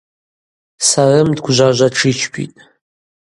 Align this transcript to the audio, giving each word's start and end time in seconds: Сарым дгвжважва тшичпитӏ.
Сарым 0.87 1.29
дгвжважва 1.37 1.87
тшичпитӏ. 1.93 2.59